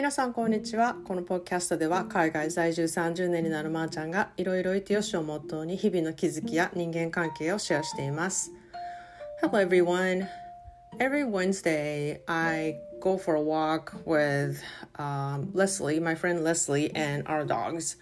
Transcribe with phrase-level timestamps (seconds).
[0.00, 8.52] 皆さんこんにちはこのポッドキャストでは海外在住30年になるまーちゃんがいろいろいてよしをモットーに日々の気づきや人間関係をシェアしています
[9.40, 10.26] Hello everyone
[10.98, 14.62] Every Wednesday I go for a walk with
[14.98, 17.96] um, Leslie, my friend Leslie, and our dogs.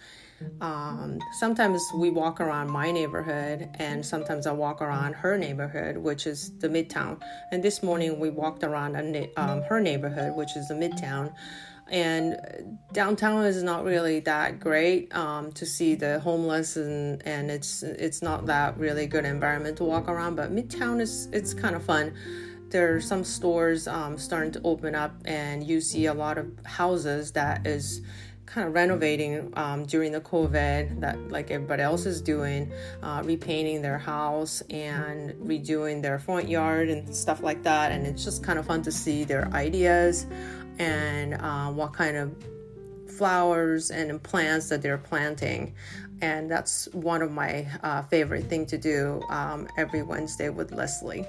[0.61, 6.27] Um, sometimes we walk around my neighborhood, and sometimes I walk around her neighborhood, which
[6.27, 7.21] is the Midtown.
[7.51, 8.97] And this morning we walked around
[9.37, 11.33] um, her neighborhood, which is the Midtown.
[11.92, 17.82] And downtown is not really that great um, to see the homeless, and, and it's
[17.84, 20.36] it's not that really good environment to walk around.
[20.36, 22.14] But Midtown is it's kind of fun
[22.70, 26.48] there are some stores um, starting to open up and you see a lot of
[26.66, 28.02] houses that is
[28.49, 32.71] kind of renovating um, during the COVID that like everybody else is doing,
[33.03, 37.91] uh, repainting their house and redoing their front yard and stuff like that.
[37.91, 40.27] And it's just kind of fun to see their ideas
[40.79, 42.35] and uh, what kind of
[43.17, 45.75] flowers and plants that they're planting.
[46.21, 51.27] And that's one of my uh, favorite thing to do um, every Wednesday with Leslie.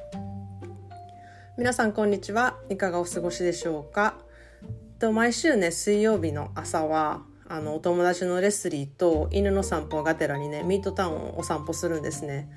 [1.57, 4.15] 皆さんこんにちはいかがお過ごしでしょうか
[5.00, 12.50] と毎週ね水曜日の朝はあのお友達のレスリーと犬の散歩がてらにねミッドタウンをお散歩するんですね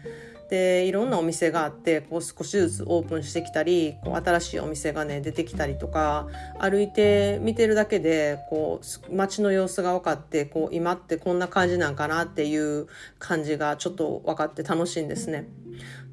[0.50, 6.28] でいろんなお店があってこう少しずつオープンしてきたりこう新しいお店がね出てきたりとか
[6.60, 12.88] 歩いて見てるだけでこう街の様子が分かってこう今ってこんな感じなんかなっていう
[13.20, 15.48] 感じがちょっと分かって楽しいんですね。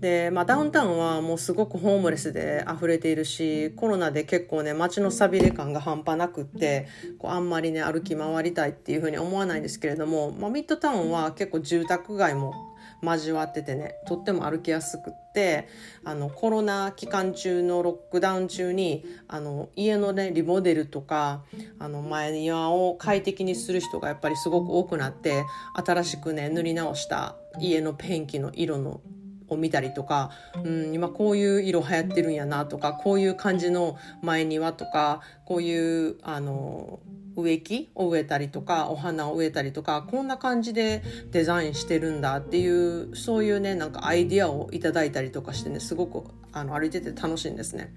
[0.00, 12.54] で、まあ、ダウンタウンはもうすごくホームレスで溢れているしコロナで結構ね街の寂れ感が半端なくってこうあんまりね歩き回りたいっていうふうに思わないんですけれども、まあ、ミッドタウンは結構住宅街も
[13.02, 15.68] 交わっててねとっても歩きやすくって
[16.04, 21.42] あのコロナ期間中のロックダウン中にあの家のねリモデルとか
[21.78, 29.00] あの前庭を快適にする人がやっぱりすごく多くなって新しくね塗り直した家のペンキの色の
[29.50, 30.30] を見たりとか、
[30.64, 37.00] うん、今こういう色流行ってるんやなとかこういう感じの前庭とかこういうあの
[37.36, 47.94] 植木を植えたりとかお花を植えたりとかこんな感じでデザインしてるんだっていうそういうねなんかアイディアをいただいたりとかしてねすごくあの歩いてて楽しいんですね。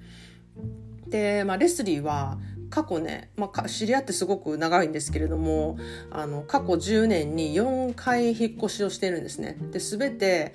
[1.07, 2.37] で、まあ、レスリーは
[2.69, 5.77] 過去ね、まあ、知り合ってすごく長いんですけれども
[6.09, 9.57] あの過去10年に4回引っ越しをしてるんですね。
[9.71, 10.53] で全て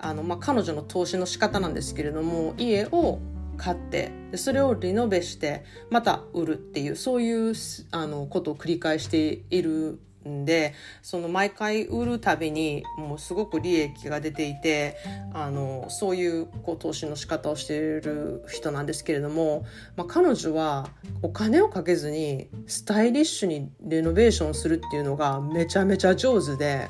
[0.00, 3.20] あの、まあ、彼女の投資の仕方なんですけれども家を
[3.56, 7.54] 買ってでそれをリノベしてまた売るっていうそういう
[7.90, 14.96] あのことを繰り返しているんでその毎回売るたびにもうすごく利益が出ていて
[15.32, 19.64] あのそういうこう投資の仕方をしている人なんですけれども、
[19.96, 20.88] まあ、彼女は
[21.22, 26.88] お金をかけずにスタイリッシュにレノベーションするっていうのがめちゃめちゃ上手で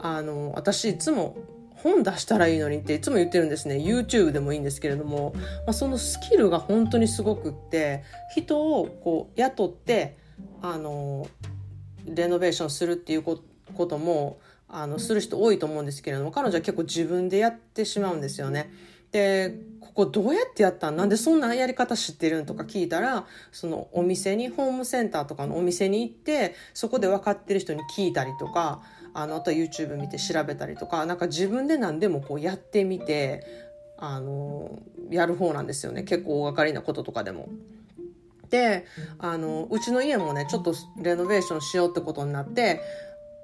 [0.00, 1.36] あの私いつも
[1.82, 3.76] 本出したらいいのにっていつも言ってるんですね。
[3.76, 5.32] YouTube でもいいんですけれども、
[5.66, 8.04] まあ、そのスキルが本当にすごくって
[8.34, 10.16] 人をこう雇って
[10.60, 11.26] あの
[12.06, 13.38] レノベーションするっていうこ
[13.86, 14.38] とも
[14.68, 18.72] あのする人多いと思うんですけれども彼女は結構自分でやってしまうんですよね。
[19.10, 20.96] でここどうやってやったん？
[20.96, 28.80] なんでそんなやり方知ってるんとか聞いたらそのお店にホームセンターとかのお店に行ってそこで分かってる人に聞いたりとか
[29.14, 33.44] あのあとは YouTube 見て調べたりとかなんか自分で何でもこうやってみて
[33.98, 37.48] あのやる方なんですよね結構大掛かりなこととかでも。
[38.50, 38.84] で
[39.18, 42.82] あのうちの家もねちょっとレノベーションしようってことになって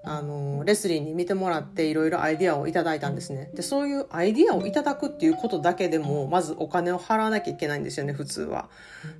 [0.08, 8.70] あのレスリーに見てもらっていろいろアイディアをいただいたんですねでそういうアイディアをいただくっていうことだけでもまずお金を払わなきゃいけないんですよね普通は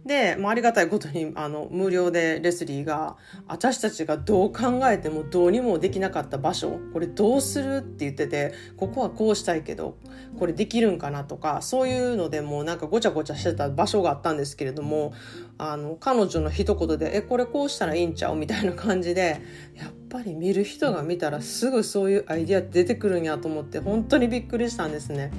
[0.06, 9.98] で、まあ、ありがたいことにあの無料でレスリーが私たちがどう考えてもどうにもできなかった場所これどうするって言っててここはこうしたいけど
[10.38, 15.12] これできるんかなとかそういうのでもなんかごちゃごちゃしてた場所があったんですけれども
[15.58, 19.42] あの彼女の一言で「えこれこうしたらいいんちゃう?」みたいな感じで
[19.74, 25.30] やっぱり見る人が見たらすぐそういうアイディア出てくるんやと思って本当にびっくりしたんですね。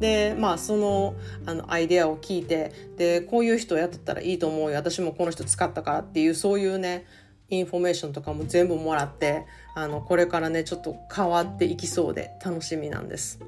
[0.00, 1.14] でまあその
[1.46, 7.06] あのアイデアを聞いてでこういう人を雇ったらいいと思うよ私もこの人使ったからっていうそういうね
[7.48, 13.40] インフォメーションとかも全部もらってあのこれからねちょっと変わっていきそうで楽しみなんです。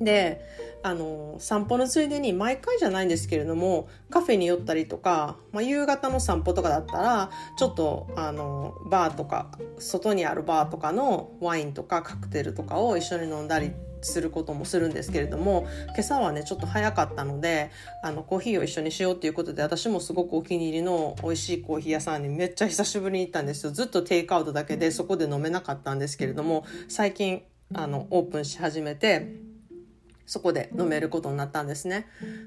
[0.00, 0.44] で
[0.82, 13.72] あの散歩のついでに毎回じゃないんですけれどもカフェに寄ったりとか、まあ、夕方の散歩とかだったらちょっとあのバーとか外にあるバーとかのワインとかカクテルとかを一緒に飲んだり
[14.04, 17.70] することもするんですけれども今朝はねちょっと早かったので
[18.02, 23.72] あのコーヒーを一緒にしようっていうことで私もすごくお気に入りの美味しいコーヒー屋さんにめっちゃ久しぶりに行ったんですよ。
[23.72, 27.42] ずっとテイクアウトだけでそこで飲めなかったんですけれども最近
[27.72, 29.43] あのオープンし始めて
[30.26, 32.06] そこで飲めることになったんですね。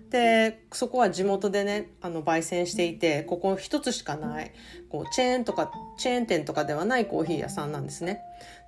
[0.09, 4.51] で、そこは地元でね、あの、焙煎していて、ここ一つしかない、
[4.89, 8.21] こう、チェーンとか、チェーン店とかではないコーヒー屋さんなんですね。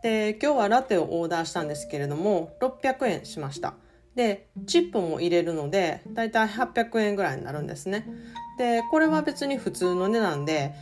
[0.03, 3.73] で、今日はラテをオーダーしたんですけれども、600円しました。
[4.15, 8.05] で、チップも入れるので、だいたい800円ぐらいになるんですね。
[8.57, 10.73] で、これは別に普通の値段で、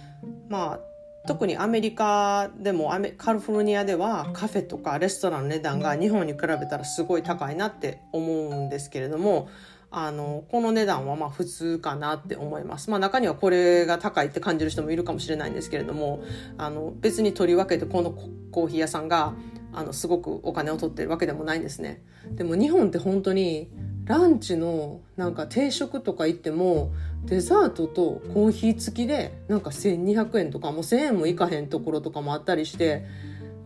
[0.49, 0.96] まあ、
[1.27, 9.49] 特にアメリカでもカリフォルニアではカフェとかレストランの値段が日本に比べたらすごい高いなって思うんですけれども
[9.91, 12.89] あのこの値段はまあ普通かなって思います。
[12.89, 16.23] まあ中にはこれが高いって感じる人もいるかもしれないんですけれども
[16.57, 18.11] あの別にとりわけてこの
[18.51, 19.33] コーヒー屋さんが
[19.73, 22.03] あのすごくお金を取ってるわけでもないんですね。
[22.31, 23.69] でも日本って本当に
[24.07, 26.93] ランチのなんか定食とか行っても
[27.25, 33.05] デザートとコーヒー付きでなんか1200円とかもう1000円もいかへんところとかもあったりして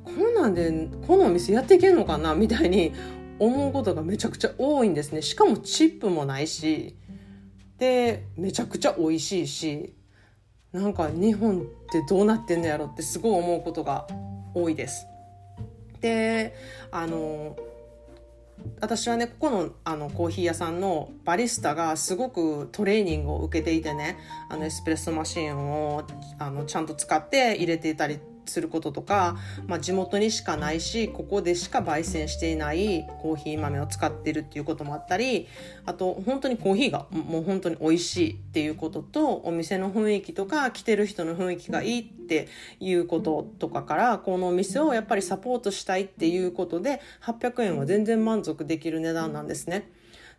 [0.04, 2.34] こんなんでこのお店やっていけんのかな？
[2.34, 2.92] みたいに
[3.38, 6.98] 思うことがめちゃくちゃ多いんですねしかもチップもないし
[7.78, 9.96] でめちゃくちゃ美味しいし
[10.72, 14.08] なんか日本ってどうなってんのやろってすごい思うことが
[14.54, 15.06] 多いです。
[16.00, 16.56] で
[16.92, 17.56] あの
[18.80, 24.18] 私はねここのあのコーヒー屋さんのバリスタがすごくトレーニングを受けていてね
[24.50, 26.04] あのエスプレッソマシンを
[26.40, 35.48] あのちゃんと使って入れていたりすることとか、まあ、地元にしかないしここでしか焙煎していないコーヒー豆を使ってるっていうこともあったり
[35.86, 42.48] あと本当にコーヒーがもう本当に美味しいっていうこととお店の雰囲気とか来てる人の雰囲気がいいって
[42.80, 49.92] いうこととかからこのお店をやっぱりサポートしたいっていうことで800円は全然満足できる値段なんですね。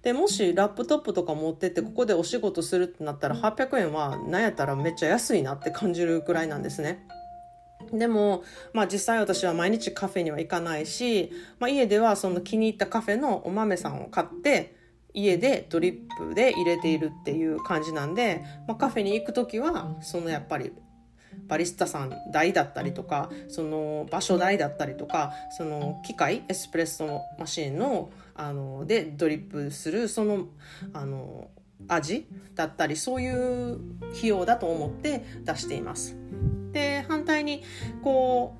[0.02, 7.06] でもしラップトップとか持ってってここでお仕事するってなったら800円は何やったらめっちゃ安いなって感じるくらいなんですね。
[7.92, 14.76] でも、まあ実際私は毎日カフェには行かないし、まあ家ではその気に入ったカフェのお豆さんを買って、
[15.14, 20.72] 家でドリップで入れているっていう感じなんで、まあ、カフェに行く時はそのやっぱり
[21.48, 30.46] バリスタさん代だったりとかその場所代だったりとかその機械エスプレッソマシンのあのでドリップするその
[30.94, 31.50] あの
[31.88, 33.74] 味だったりそういう
[34.16, 36.16] 費用だと思って出しています。
[37.42, 37.62] に
[38.02, 38.56] こ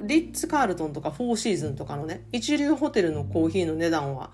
[0.00, 4.30] うリッツ・カールトンとかフォーシーズンとかのね一流ホテルのコーヒーの値段は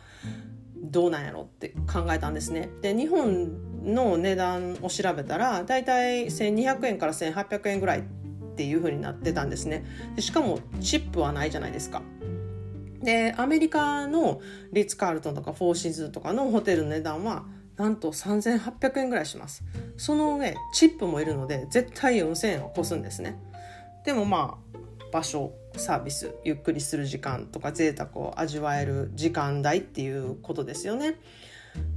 [0.77, 2.69] どうなんやろって考えたんですね。
[2.83, 8.03] で日本の値段を調べたらだいたい1200円から1800円ぐらいっ
[8.57, 9.85] ていう風になってたんですね
[10.17, 12.03] でしかもチップはないじゃないですか。
[13.03, 14.41] でアメリカの
[14.73, 17.45] リッツ・カールトンとかフォーシーズンとかのホテルの値段は
[17.77, 19.63] なんと3800円ぐらいします
[19.97, 23.39] その上チップもいるので絶対4000円を超すんですね
[24.07, 24.79] でもまあ
[25.13, 31.21] 場所サービスゆっくりする時間とか贅沢を味わえる時間代っていうことですよね。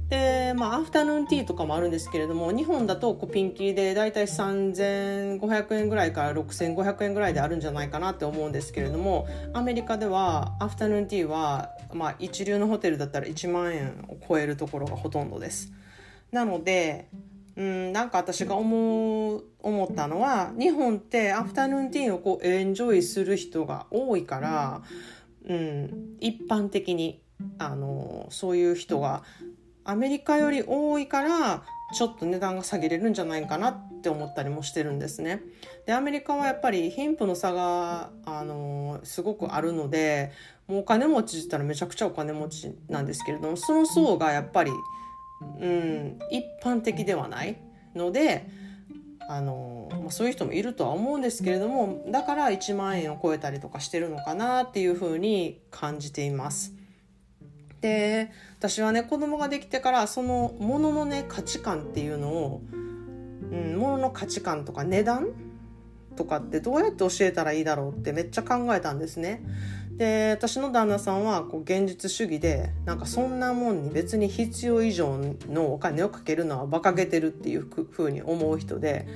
[0.08, 15.72] でまあアフタヌーンティーとかもあるんですけれども日本だとこうピンキリでだいたい3500円ぐらいから6500円ぐらいであるんじゃないかなって思うんですけれどもアメリカではアフタヌーンティーは、まあ、一流のホテルだったら1万円を超えるところがほとんどです。
[16.32, 17.08] なので
[17.60, 24.82] うんなんか私が思う思ったのは日本ってアフタヌーンティーをこうエンジョイする人が多いから、
[25.46, 27.20] うん、一般的に
[27.58, 29.24] あのそういう人が
[29.84, 31.62] アメリカより多いから
[31.92, 35.42] ちょっと値段が下げれるんじゃないかなって思ったりもしてるんですね。
[35.84, 40.32] でアメリカはやっぱり貧富の差があのすごくあるので
[40.66, 44.70] もうお金持ちって言ったらめちゃくちゃお金持ちなんですけれどもその層がやっぱり、
[45.40, 47.56] うん、一般的ではない
[47.94, 48.46] ので
[49.28, 56.74] あの、まあ、そういう人もいるとは思うんですけれどもだから1万円を超えたりとかしてるのかなっていうふうに感じています。
[57.80, 62.76] で私はね子供ができてからそのもののね価値観っていうのを、う
[63.56, 65.28] ん、ものの価値観とか値段
[66.20, 69.42] とかってどうやって教えたらいいだろうってめっちゃ考えたんですね。
[69.96, 79.06] で私の旦那さんはこう現実主義でなんかそんなもんに別に必要以上のお金をかけるのは馬鹿げてるっていうふうに思う人で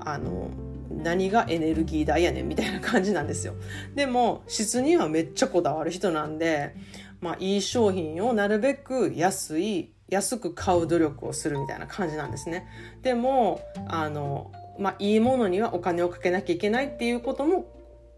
[0.00, 0.50] あの
[0.90, 3.54] 何がエネルギー代やねんみたいな感じなんですよ。
[3.96, 6.74] でも質にはめっちゃこだわる人なんで
[7.20, 12.68] まあ、いい商品をなるべく安い安く買う努力をするみたいな感じなんですね。
[13.02, 17.66] でもあの、まあ、いいものにはお金をかけなきゃいけないっていうことも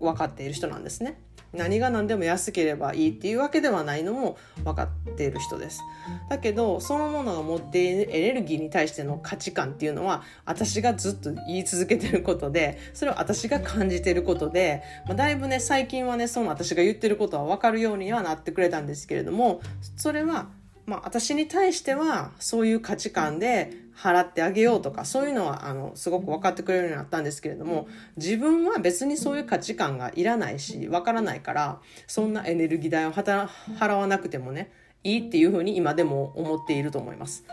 [0.00, 1.20] 分かっている人なんですね。
[1.56, 5.82] 何が何でも安ければいいっていうわけではないのも分かっている人です
[6.28, 19.60] だけどそのものが持っているエネルギーに対しての価値観っていうのは私がずっと言い続けてることでそれを私が感じてることで、まあ、だいぶね最近はねその私が言ってることは分かるようにはなってくれたんですけれども
[19.96, 20.48] それは
[20.86, 34.70] まあ、私に対してはそういう価値観で払ってあげようとかそういうのはあのすごく分かってくれるようになったんですけれども自分は別にそういう価値観がいらないし分からないからそんなエネルギー代を払わなくてもね
[35.02, 37.44] いいっていうふうに今でも思っていると思います。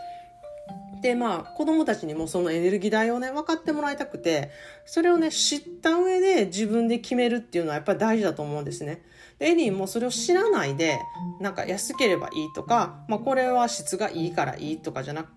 [1.04, 4.50] でまあ子供たちにもそのエネルギー代をね分かってもらいたくて
[4.86, 9.04] それをね知った上で自分で決めるっていうのはやっぱり大事だと思うんですね。
[9.38, 10.98] でエリーもそれを知らないで
[11.40, 15.28] なんか安ければいいとか、まあ、これは質がいいからいいとかじゃなく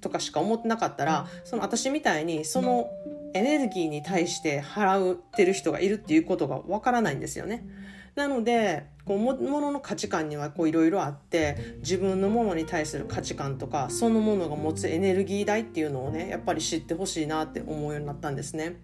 [0.00, 2.88] とかしか思ってなかったらその私みたいにその
[3.34, 7.66] エネルギーに対して払ってる人がいるっていうことがわからないんですよね。
[8.14, 18.76] なのでこうものの価値観にはいろいろあって自分のものに対する価値観とかそのものが持つエネルギー代っていうのをねやっぱり知ってほしいなって思うようになったんですね。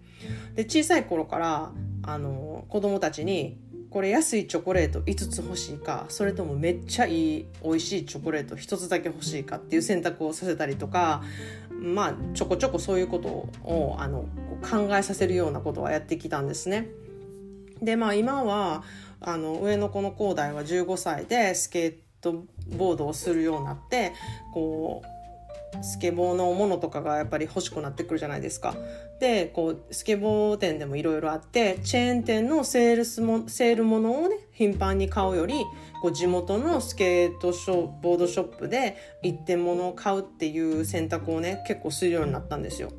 [0.57, 3.57] で小さい頃からあの子供たちに
[3.91, 11.23] これ安いチョコレート5つ欲しいかそれともめっちゃいい美味しいチョコレート1つだけ欲しいかっていう選択をさせたりとか
[11.81, 13.29] まあちょこちょこそういうこと
[13.65, 14.27] をあの
[14.63, 16.89] 考えさせるようなことはやってきたんですね。
[17.83, 18.85] でまあ今は
[19.21, 22.45] あの上の子の高大は15歳でスケート
[22.77, 24.13] ボードをするようになって
[24.53, 25.20] こう
[25.83, 28.75] スケボーのものとかがやっぱり欲しくなってくるじゃないですか。
[29.19, 35.55] でこうスケボー店でもいろいろあってチェーン店のセールスもセールものをね頻繁に買うより
[36.03, 42.91] こう地元のスケートショボードショップで一点物を買うっていう選択をね結構するようになったんですよ。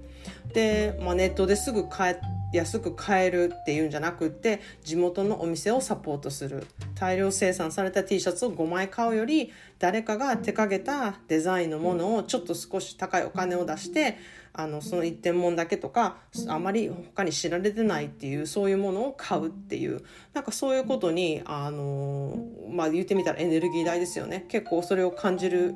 [0.53, 2.19] で、まあ、ネットですぐ買
[2.53, 6.65] 安く買えるっていうんじゃなくって地元のお店をサポートする。
[6.95, 14.17] 大量生産された T シャツを5枚買うより誰かが手掛けたデザインのものをちょっと少し高いお金を出して
[14.53, 16.17] あのその一点物だけとか
[16.47, 20.01] あまり他に知られてないっていうそういうものを買うっていう。
[20.33, 22.37] なんかそういうことにあの
[22.69, 24.45] まあ言ってみたらエネルギー代ですよね。
[24.49, 25.75] 結構それを感じる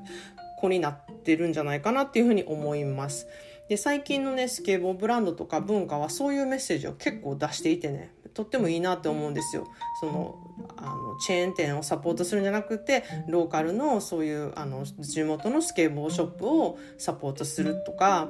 [0.60, 3.28] 子になってるんじゃないかなっていうふうに思います。
[3.70, 9.66] で最近のねスケボーブランドとか文化はそういうメッセージを結構出していてねとってもいいなって思うんですよ。
[10.02, 10.36] その
[10.76, 18.30] あのチェーン店をサポートするんじゃなくてローカルのそういうあの地元のスケボーショップをサポートするとか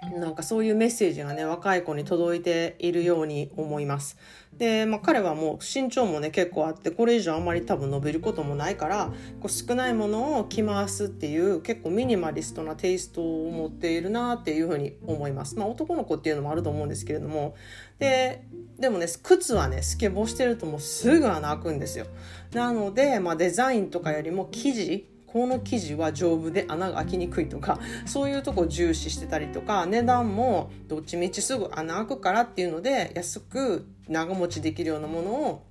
[0.00, 4.16] なんかそういうメッセージがね若い子に届いているように思います。
[4.56, 15.56] で、まあ、彼はもう身長もね結構あってこれ以上あんまり多分伸びることもないからこう少ないものを着回すっていう結構ミニマリストなテイストを持っているなっていうふうに思います。
[15.56, 17.56] まあ、男の子っていうのもあると思うんですけれども
[17.98, 18.44] で
[18.78, 22.06] でもね靴はねスケボーしてるともうすぐ穴開くんですよ。
[22.52, 35.66] なので、まあ、デザインとかよりも生地この生地は丈夫で穴が開きにくいとかそういうとこ重視してたりとか値段もどっちみちすぐ穴開くからっていうので安く長持ちできるようなものを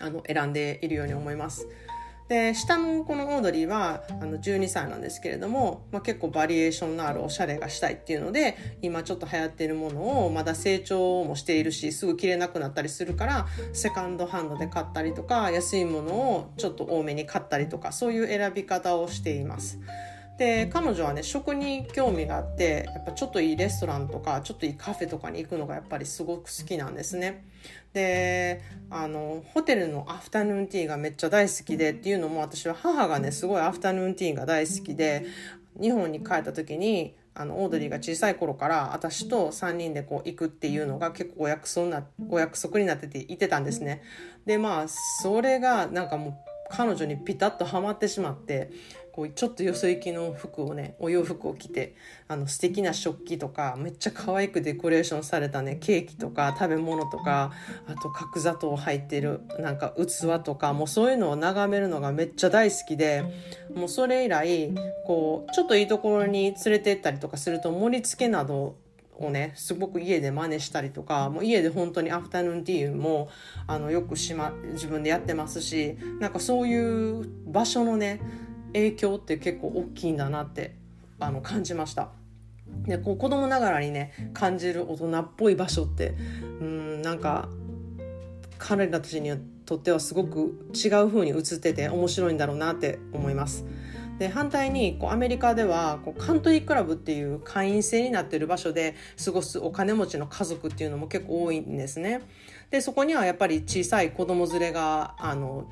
[0.00, 1.66] あの選んでいるように思います。
[2.28, 19.78] で下のこのオードリーはあの12歳なんですけれども、まあ、結構バリエーションのあるおしゃれがしたいっていうので今ちょっと流行っているものをまだ成長もしているしすぐ着れなくなったりするからセカンドハンドで買ったりとか安いものをちょっと多めに買ったりとかそういう選び方をしています。
[20.38, 27.44] で彼女はね食に興味があってやっぱちょっといいレストランとかちょっといいカフェとかに行くのがやっぱりすごく好きなんですね。
[27.92, 28.60] で
[28.90, 35.24] あのホテルのアフタヌーンティーがめっちゃ大好きでっていうのも私は母がねすごいアフタヌーンティーが大好きで
[35.80, 44.02] 日本に帰った時にあのオードリーが小さい頃から私と3人でこう行くっていうのが結構お約束なお約束になってていてたんですね。
[44.46, 44.86] でまあ
[45.22, 46.34] それがなんかもう
[46.70, 48.70] 彼女にピタッとはまってしまって
[49.14, 51.94] こうちょっとよそ行きの服をねお洋服を着て
[52.26, 57.52] あの素敵な食器とかめっちゃ可愛くデコレーションされたねケーキとか食べ物とか
[57.86, 63.22] あと角砂糖入ってるなんか器とかもうそういうのを眺めるのがめっちゃ大好きで
[63.72, 64.74] もうそれ以来
[65.06, 68.74] こうちょっといいところに連れて行ったりとかすると盛り付けなど
[69.16, 73.28] をねすごく家で真似したりとかもう家で本当にアフタヌーンティーも
[73.68, 78.20] あのよくしま自分でやってますしなんかそういう場所のね
[78.74, 80.74] 影響って結構大きいんだなって
[81.18, 82.10] あの感じました。
[82.86, 86.14] でこう子供ながらにね感じる大人っぽい場所って
[86.60, 87.48] うんなんか
[88.58, 89.32] 彼らたちに
[89.64, 93.64] とってはすごく違う風に映ってて面白いんだろうなって思います。
[94.18, 102.22] で反対にこうアメリカではこうカントリークラブっていう会員制になってる場所で過ごすお金持ちの家族っていうのも結構多いんですね。
[102.70, 105.66] でそこにはやっぱり小さい子供連れがあの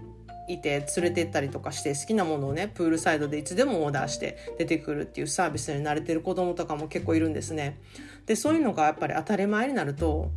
[0.54, 7.80] いて連れて行ったりとかして好きなものをねプールサイドでいつでもオーダーして出てくるっていうサービスに慣れてる子供とかも結構いるんですね。
[8.26, 10.30] でそういうのがやっぱり当たり前になると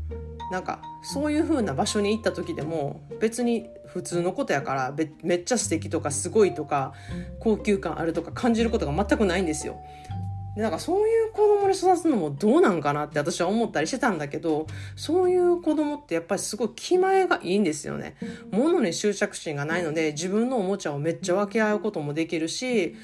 [0.52, 6.94] なんかそういう風な場所に行った時でも別に普通のことやからめっちゃ素敵とかすごいとか
[7.40, 9.80] 高級感あるとか感じることが全くないんですよ。
[10.56, 18.16] でなんかそういう子供に育つのもどうなんかなって私は思ったりしてたんだけどそういう子供ってやっぱりすごい気前がいいんですよね。
[18.52, 22.96] 物に執着心がないので自分のおもちゃをめっちゃ分け合うこともできるし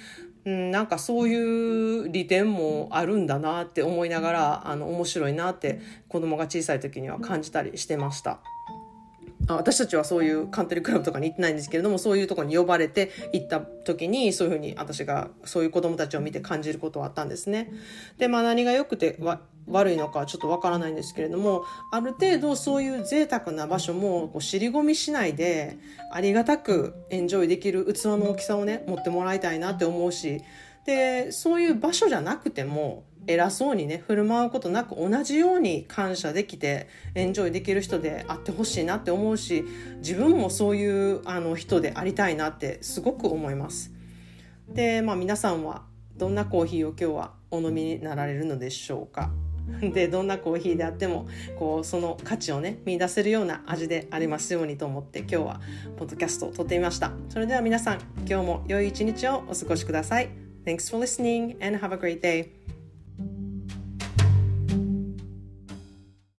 [0.46, 8.40] うん、なんかそういう利点もあるんだなって思いながらあの面白いなって子供が小さい時には感じたりしてました。
[9.48, 17.72] 私たちはそういうカントリークラブとかに行ってないんですけれどもそういうとこに呼ばれて行った時にそういうふうに私がそういう子供たちを見て感じることはあったんですね。
[18.18, 19.18] でまあ何が良くて
[19.68, 25.78] 悪いのかちょっとわからないんですけれどもある程度そういう贅沢な場所もこう尻込みしないで
[26.12, 30.42] ありがたくエンジョイできる器の大きさをね持ってもらいたいなって思うし
[30.86, 39.64] でそういう場所じゃなくても偉そうにね振る舞うことなく同じように感謝できてエンジョイできる人であってほしいなって思うし
[39.98, 43.92] 自分もそういうあの人でありたいなってすごく思います。
[44.70, 45.84] でまあ皆さんは
[46.16, 49.32] どんなコーヒーを今日はお飲みになられるのでしょうか？
[49.94, 55.62] でどんなコーヒーであってもこうその価値をね見出せるような味でありますようにと思って今日は
[55.98, 57.12] ポッドキャストを撮ってみました。
[57.30, 60.30] それでは皆さん今日も良い一日をお過ごしください。
[60.66, 62.61] Thanks for listening and have a great day.